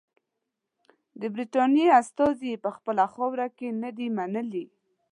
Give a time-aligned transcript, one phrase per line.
[1.19, 4.65] د برټانیې استازي یې په خپله خاوره کې نه دي منلي.